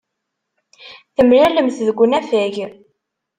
[1.15, 2.55] Temlalemt deg unafag.